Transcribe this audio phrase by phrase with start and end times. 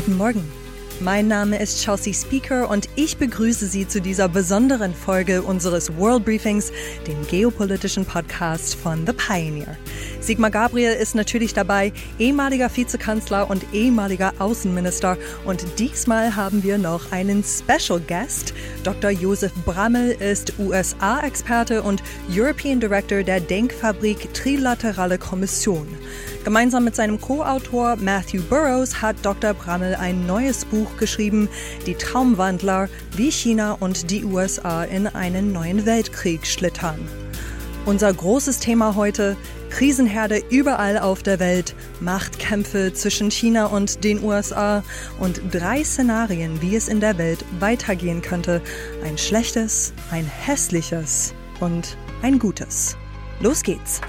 [0.00, 0.50] Guten Morgen.
[1.00, 6.24] Mein Name ist Chelsea Speaker und ich begrüße Sie zu dieser besonderen Folge unseres World
[6.24, 6.72] Briefings,
[7.06, 9.76] dem geopolitischen Podcast von The Pioneer.
[10.20, 15.16] Sigmar Gabriel ist natürlich dabei, ehemaliger Vizekanzler und ehemaliger Außenminister.
[15.46, 18.52] Und diesmal haben wir noch einen Special Guest.
[18.84, 19.10] Dr.
[19.10, 25.88] Josef Brammel ist USA-Experte und European Director der Denkfabrik Trilaterale Kommission.
[26.44, 29.54] Gemeinsam mit seinem Co-Autor Matthew Burrows hat Dr.
[29.54, 31.48] Brammel ein neues Buch geschrieben,
[31.86, 37.08] Die Traumwandler, wie China und die USA in einen neuen Weltkrieg schlittern.
[37.86, 39.36] Unser großes Thema heute,
[39.70, 44.82] Krisenherde überall auf der Welt, Machtkämpfe zwischen China und den USA
[45.18, 48.60] und drei Szenarien, wie es in der Welt weitergehen könnte.
[49.04, 52.96] Ein schlechtes, ein hässliches und ein gutes.
[53.40, 54.00] Los geht's!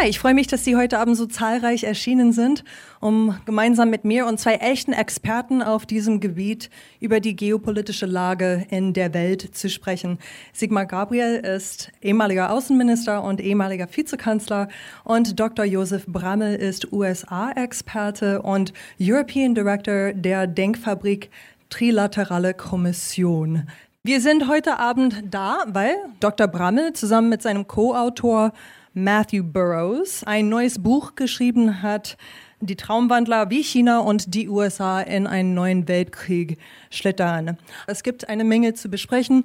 [0.00, 2.62] Ja, ich freue mich, dass Sie heute Abend so zahlreich erschienen sind,
[3.00, 8.64] um gemeinsam mit mir und zwei echten Experten auf diesem Gebiet über die geopolitische Lage
[8.70, 10.18] in der Welt zu sprechen.
[10.52, 14.68] Sigmar Gabriel ist ehemaliger Außenminister und ehemaliger Vizekanzler
[15.02, 15.64] und Dr.
[15.64, 21.28] Josef Brammel ist USA-Experte und European Director der Denkfabrik
[21.70, 23.66] Trilaterale Kommission.
[24.04, 26.46] Wir sind heute Abend da, weil Dr.
[26.46, 28.52] Brammel zusammen mit seinem Co-Autor
[28.98, 32.16] Matthew Burrows ein neues Buch geschrieben hat,
[32.60, 36.58] die Traumwandler wie China und die USA in einen neuen Weltkrieg
[36.90, 37.58] schlittern.
[37.86, 39.44] Es gibt eine Menge zu besprechen.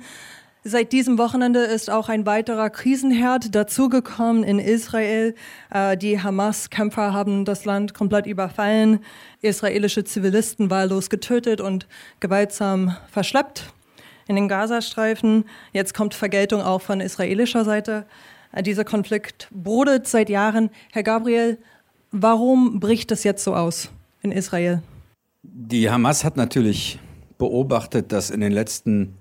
[0.64, 5.36] Seit diesem Wochenende ist auch ein weiterer Krisenherd dazugekommen in Israel.
[5.70, 9.00] Äh, die Hamas-Kämpfer haben das Land komplett überfallen,
[9.42, 11.86] israelische Zivilisten wahllos getötet und
[12.22, 13.72] gewaltsam verschleppt
[14.28, 15.46] in den Gazastreifen.
[15.74, 18.08] Jetzt kommt Vergeltung auch von israelischer Seite.
[18.54, 20.70] Äh, dieser Konflikt brodelt seit Jahren.
[20.92, 21.58] Herr Gabriel,
[22.12, 23.90] warum bricht das jetzt so aus
[24.22, 24.82] in Israel?
[25.42, 27.00] Die Hamas hat natürlich
[27.38, 29.18] beobachtet, dass in den letzten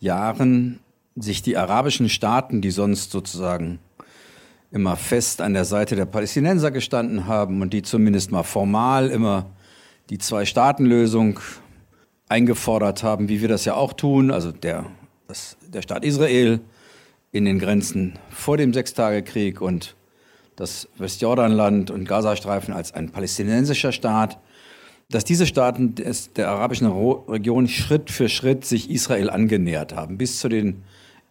[0.00, 0.78] Jahren
[1.16, 3.80] sich die arabischen Staaten, die sonst sozusagen
[4.70, 9.46] immer fest an der Seite der Palästinenser gestanden haben und die zumindest mal formal immer
[10.10, 11.40] die Zwei-Staaten-Lösung
[12.28, 14.86] eingefordert haben, wie wir das ja auch tun, also der,
[15.26, 16.60] das, der Staat Israel
[17.32, 19.96] in den Grenzen vor dem Sechstagekrieg und
[20.56, 24.38] das Westjordanland und Gazastreifen als ein palästinensischer Staat,
[25.10, 30.40] dass diese Staaten des, der arabischen Region Schritt für Schritt sich Israel angenähert haben, bis
[30.40, 30.82] zu den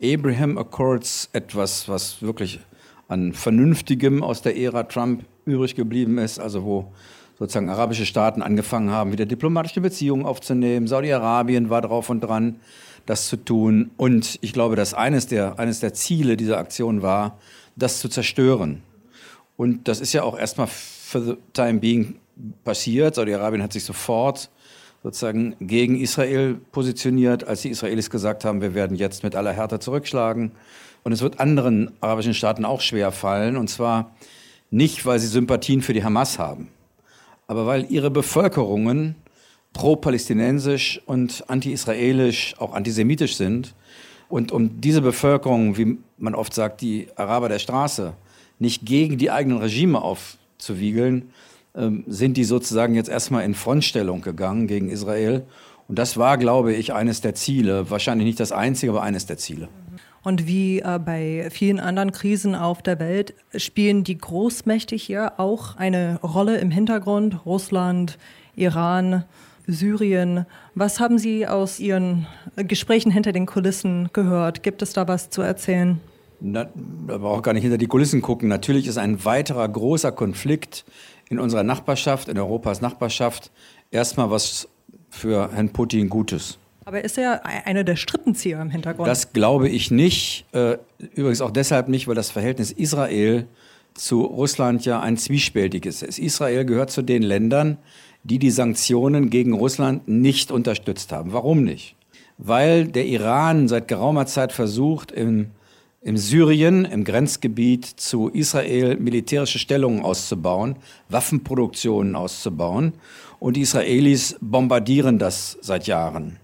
[0.02, 2.60] Abraham Accords, etwas, was wirklich
[3.08, 6.92] an Vernünftigem aus der Ära Trump übrig geblieben ist, also wo
[7.38, 10.88] sozusagen arabische Staaten angefangen haben, wieder diplomatische Beziehungen aufzunehmen.
[10.88, 12.60] Saudi-Arabien war drauf und dran
[13.08, 13.90] das zu tun.
[13.98, 17.40] Und ich glaube, dass eines der, eines der Ziele dieser Aktion war,
[17.76, 18.84] das zu zerstören.
[19.56, 22.16] Und das ist ja auch erstmal for the time being
[22.64, 23.16] passiert.
[23.16, 24.52] Saudi-Arabien hat sich sofort
[25.02, 29.80] sozusagen gegen Israel positioniert, als die Israelis gesagt haben, wir werden jetzt mit aller Härte
[29.80, 30.52] zurückschlagen.
[31.04, 33.56] Und es wird anderen arabischen Staaten auch schwer fallen.
[33.58, 34.12] Und zwar
[34.70, 36.68] nicht, weil sie Sympathien für die Hamas haben,
[37.48, 39.16] aber weil ihre Bevölkerungen
[39.78, 43.76] pro-palästinensisch und anti-israelisch, auch antisemitisch sind.
[44.28, 48.14] Und um diese Bevölkerung, wie man oft sagt, die Araber der Straße,
[48.58, 51.30] nicht gegen die eigenen Regime aufzuwiegeln,
[51.76, 55.44] ähm, sind die sozusagen jetzt erstmal in Frontstellung gegangen gegen Israel.
[55.88, 57.92] Und das war, glaube ich, eines der Ziele.
[57.92, 59.70] Wahrscheinlich nicht das einzige, aber eines der Ziele.
[60.24, 65.76] Und wie äh, bei vielen anderen Krisen auf der Welt spielen die Großmächte hier auch
[65.76, 67.46] eine Rolle im Hintergrund.
[67.46, 68.18] Russland,
[68.56, 69.24] Iran,
[69.68, 70.46] Syrien.
[70.76, 74.64] Was haben Sie aus Ihren Gesprächen hinter den Kulissen gehört?
[74.64, 76.00] Gibt es da was zu erzählen?
[76.40, 76.68] Na,
[77.08, 78.48] da braucht gar nicht hinter die Kulissen gucken.
[78.48, 80.86] Natürlich ist ein weiterer großer Konflikt
[81.30, 83.52] in unserer Nachbarschaft, in Europas Nachbarschaft,
[83.92, 84.68] erstmal was
[85.10, 86.58] für Herrn Putin Gutes.
[86.86, 89.10] Aber ist er einer der Strippenzieher im Hintergrund?
[89.10, 90.46] Das glaube ich nicht.
[90.54, 90.78] Äh,
[91.16, 93.46] übrigens auch deshalb nicht, weil das Verhältnis Israel
[93.98, 96.20] zu Russland ja ein zwiespältiges ist.
[96.20, 97.78] Israel gehört zu den Ländern,
[98.24, 101.34] die die Sanktionen gegen Russland nicht unterstützt haben.
[101.34, 101.96] Warum nicht?
[102.38, 105.48] Weil der Iran seit geraumer Zeit versucht, im,
[106.02, 110.76] im Syrien, im Grenzgebiet zu Israel, militärische Stellungen auszubauen,
[111.10, 112.94] Waffenproduktionen auszubauen.
[113.40, 116.38] Und die Israelis bombardieren das seit Jahren.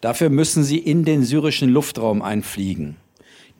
[0.00, 2.96] Dafür müssen sie in den syrischen Luftraum einfliegen.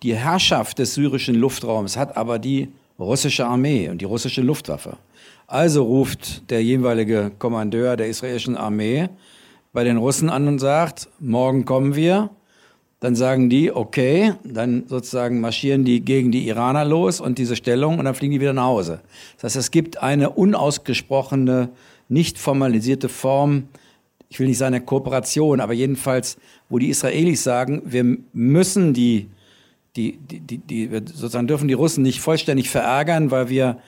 [0.03, 4.97] Die Herrschaft des syrischen Luftraums hat aber die russische Armee und die russische Luftwaffe.
[5.47, 9.09] Also ruft der jeweilige Kommandeur der israelischen Armee
[9.73, 12.31] bei den Russen an und sagt, morgen kommen wir,
[13.01, 17.99] dann sagen die, okay, dann sozusagen marschieren die gegen die Iraner los und diese Stellung
[17.99, 19.01] und dann fliegen die wieder nach Hause.
[19.37, 21.69] Das heißt, es gibt eine unausgesprochene,
[22.09, 23.69] nicht formalisierte Form,
[24.29, 26.37] ich will nicht sagen eine Kooperation, aber jedenfalls,
[26.69, 29.29] wo die Israelis sagen, wir müssen die,
[29.97, 33.79] die, die, die, die sozusagen dürfen die Russen nicht vollständig verärgern, weil wir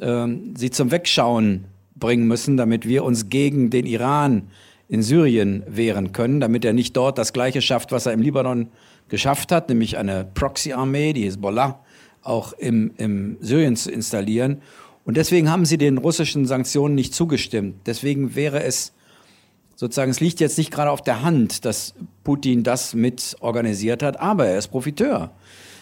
[0.00, 1.64] ähm, sie zum Wegschauen
[1.94, 4.48] bringen müssen, damit wir uns gegen den Iran
[4.88, 8.68] in Syrien wehren können, damit er nicht dort das Gleiche schafft, was er im Libanon
[9.08, 11.80] geschafft hat, nämlich eine Proxy-Armee, die Hezbollah,
[12.22, 14.60] auch im, im Syrien zu installieren.
[15.04, 17.86] Und deswegen haben sie den russischen Sanktionen nicht zugestimmt.
[17.86, 18.92] Deswegen wäre es
[19.82, 24.20] sozusagen, es liegt jetzt nicht gerade auf der Hand, dass Putin das mit organisiert hat,
[24.20, 25.32] aber er ist Profiteur.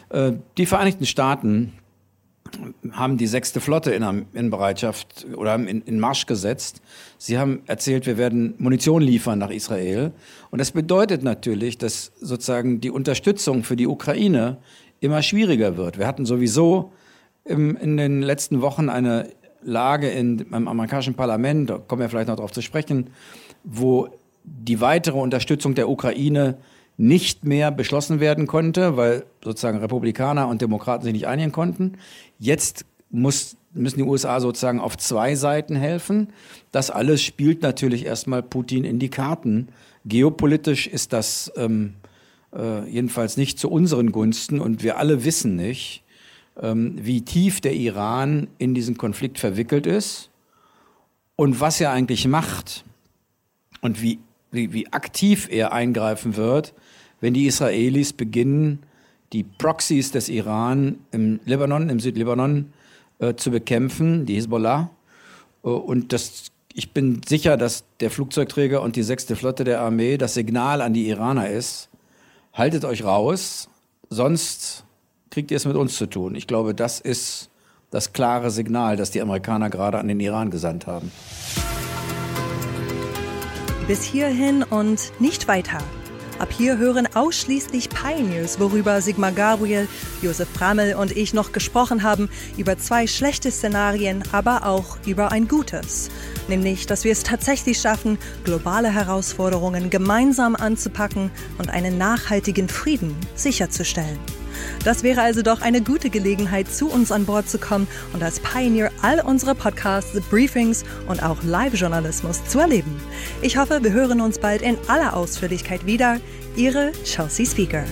[0.08, 1.74] Äh, die Vereinigten Staaten
[2.92, 6.80] haben die sechste Flotte in, in Bereitschaft oder in, in Marsch gesetzt.
[7.18, 10.12] Sie haben erzählt, wir werden Munition liefern nach Israel.
[10.50, 14.56] Und das bedeutet natürlich, dass sozusagen die Unterstützung für die Ukraine
[15.00, 15.98] immer schwieriger wird.
[15.98, 16.90] Wir hatten sowieso
[17.44, 19.28] im, in den letzten Wochen eine
[19.62, 23.10] Lage in, im amerikanischen Parlament, da kommen wir vielleicht noch darauf zu sprechen,
[23.64, 24.08] wo
[24.44, 26.58] die weitere Unterstützung der Ukraine
[26.96, 31.94] nicht mehr beschlossen werden konnte, weil sozusagen Republikaner und Demokraten sich nicht einigen konnten.
[32.38, 36.28] Jetzt muss, müssen die USA sozusagen auf zwei Seiten helfen.
[36.72, 39.68] Das alles spielt natürlich erstmal Putin in die Karten.
[40.04, 41.94] Geopolitisch ist das ähm,
[42.54, 46.02] äh, jedenfalls nicht zu unseren Gunsten und wir alle wissen nicht,
[46.60, 50.28] ähm, wie tief der Iran in diesen Konflikt verwickelt ist
[51.36, 52.84] und was er eigentlich macht
[53.80, 54.18] und wie,
[54.50, 56.74] wie, wie aktiv er eingreifen wird,
[57.20, 58.80] wenn die Israelis beginnen,
[59.32, 62.72] die Proxys des Iran im Libanon, im Südlibanon
[63.18, 64.90] äh, zu bekämpfen, die Hisbollah.
[65.62, 70.16] Äh, und das, ich bin sicher, dass der Flugzeugträger und die sechste Flotte der Armee
[70.16, 71.88] das Signal an die Iraner ist,
[72.52, 73.68] haltet euch raus,
[74.08, 74.84] sonst
[75.30, 76.34] kriegt ihr es mit uns zu tun.
[76.34, 77.50] Ich glaube, das ist
[77.90, 81.10] das klare Signal, das die Amerikaner gerade an den Iran gesandt haben.
[83.90, 85.78] Bis hierhin und nicht weiter.
[86.38, 89.88] Ab hier hören ausschließlich Pioneers, worüber Sigmar Gabriel,
[90.22, 95.48] Josef Brammel und ich noch gesprochen haben, über zwei schlechte Szenarien, aber auch über ein
[95.48, 96.08] gutes.
[96.46, 104.20] Nämlich, dass wir es tatsächlich schaffen, globale Herausforderungen gemeinsam anzupacken und einen nachhaltigen Frieden sicherzustellen.
[104.84, 108.40] Das wäre also doch eine gute Gelegenheit, zu uns an Bord zu kommen und als
[108.40, 113.00] Pioneer all unsere Podcasts, Briefings und auch Live-Journalismus zu erleben.
[113.42, 116.18] Ich hoffe, wir hören uns bald in aller Ausführlichkeit wieder.
[116.56, 117.84] Ihre Chelsea Speaker.